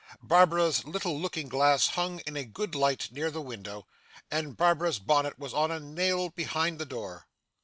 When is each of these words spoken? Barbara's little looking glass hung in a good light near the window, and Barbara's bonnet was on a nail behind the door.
Barbara's 0.23 0.83
little 0.83 1.19
looking 1.19 1.47
glass 1.47 1.89
hung 1.89 2.21
in 2.21 2.35
a 2.35 2.43
good 2.43 2.73
light 2.73 3.11
near 3.11 3.29
the 3.29 3.39
window, 3.39 3.85
and 4.31 4.57
Barbara's 4.57 4.97
bonnet 4.97 5.37
was 5.37 5.53
on 5.53 5.69
a 5.69 5.79
nail 5.79 6.29
behind 6.29 6.79
the 6.79 6.87
door. 6.87 7.27